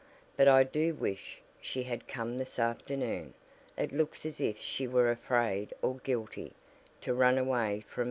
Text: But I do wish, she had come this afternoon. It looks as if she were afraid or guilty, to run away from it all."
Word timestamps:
But 0.35 0.47
I 0.47 0.63
do 0.63 0.95
wish, 0.95 1.43
she 1.61 1.83
had 1.83 2.07
come 2.07 2.39
this 2.39 2.57
afternoon. 2.57 3.35
It 3.77 3.91
looks 3.91 4.25
as 4.25 4.41
if 4.41 4.57
she 4.57 4.87
were 4.87 5.11
afraid 5.11 5.75
or 5.83 5.97
guilty, 5.99 6.53
to 7.01 7.13
run 7.13 7.37
away 7.37 7.81
from 7.81 7.93
it 7.93 7.97
all." 7.97 7.99